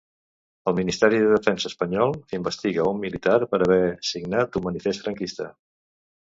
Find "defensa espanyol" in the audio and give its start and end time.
1.33-2.13